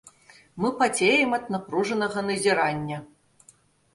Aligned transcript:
Мы 0.63 0.69
пацеем 0.79 1.35
ад 1.37 1.45
напружанага 1.55 2.19
назірання. 2.29 2.97